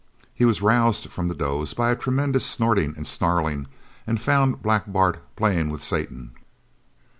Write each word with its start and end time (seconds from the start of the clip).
He 0.33 0.45
was 0.45 0.63
roused 0.63 1.11
from 1.11 1.27
the 1.27 1.35
doze 1.35 1.75
by 1.75 1.91
a 1.91 1.95
tremendous 1.95 2.43
snorting 2.43 2.95
and 2.97 3.05
snarling 3.05 3.67
and 4.07 4.19
found 4.19 4.63
Black 4.63 4.85
Bart 4.91 5.21
playing 5.35 5.69
with 5.69 5.83
Satan. 5.83 6.31